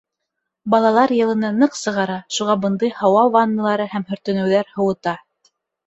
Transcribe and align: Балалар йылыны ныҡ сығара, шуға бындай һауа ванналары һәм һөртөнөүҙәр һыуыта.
Балалар 0.73 1.13
йылыны 1.17 1.51
ныҡ 1.59 1.77
сығара, 1.81 2.17
шуға 2.39 2.57
бындай 2.65 2.95
һауа 3.03 3.29
ванналары 3.39 3.89
һәм 3.97 4.11
һөртөнөүҙәр 4.13 4.77
һыуыта. 4.77 5.19